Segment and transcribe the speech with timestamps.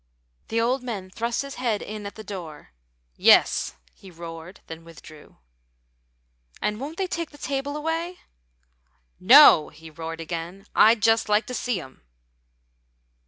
[0.47, 2.71] The old man thrust his head in at the door.
[3.17, 5.37] "Yes," he roared, then withdrew.
[6.59, 8.17] "And won't they take the table away?"
[9.19, 10.65] "No," he roared again.
[10.75, 12.01] "I'd just like to see 'em!"